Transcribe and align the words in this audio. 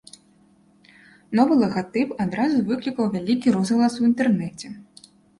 Новы 1.39 1.57
лагатып 1.63 2.09
адразу 2.25 2.57
выклікаў 2.69 3.11
вялікі 3.17 3.53
розгалас 3.57 3.99
у 4.05 4.07
інтэрнэце. 4.09 4.67